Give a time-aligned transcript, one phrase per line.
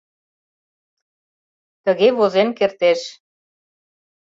[1.83, 3.01] тыге возен кертеш.